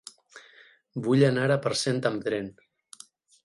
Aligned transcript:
Vull 1.07 1.27
anar 1.29 1.45
a 1.51 1.59
Parcent 1.67 2.03
amb 2.13 2.27
tren. 2.29 2.51